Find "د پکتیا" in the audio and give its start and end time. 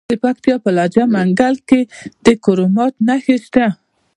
0.09-0.55